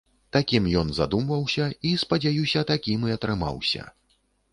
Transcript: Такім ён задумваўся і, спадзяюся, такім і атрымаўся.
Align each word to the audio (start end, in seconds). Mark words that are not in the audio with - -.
Такім 0.35 0.67
ён 0.79 0.87
задумваўся 0.99 1.67
і, 1.89 1.91
спадзяюся, 2.03 2.65
такім 2.71 3.05
і 3.11 3.15
атрымаўся. 3.17 3.85